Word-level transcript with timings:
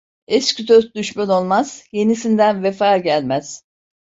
Eski 0.27 0.63
dost 0.67 0.95
düşman 0.95 1.29
olmaz, 1.29 1.83
yenisinden 1.91 2.63
vefa 2.63 2.97
gelmez. 2.97 3.63